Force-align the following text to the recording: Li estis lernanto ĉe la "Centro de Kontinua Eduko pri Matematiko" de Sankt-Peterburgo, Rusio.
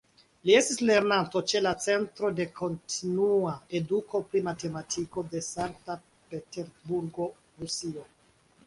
Li 0.49 0.53
estis 0.59 0.77
lernanto 0.89 1.41
ĉe 1.51 1.61
la 1.65 1.73
"Centro 1.83 2.31
de 2.39 2.47
Kontinua 2.61 3.53
Eduko 3.81 4.23
pri 4.33 4.43
Matematiko" 4.49 5.27
de 5.35 5.45
Sankt-Peterburgo, 5.53 7.31
Rusio. 7.63 8.11